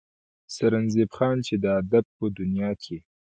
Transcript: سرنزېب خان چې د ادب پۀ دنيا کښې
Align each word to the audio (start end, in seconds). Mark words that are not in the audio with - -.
سرنزېب 0.53 1.09
خان 1.17 1.37
چې 1.47 1.55
د 1.63 1.65
ادب 1.79 2.05
پۀ 2.15 2.25
دنيا 2.39 2.69
کښې 2.81 2.97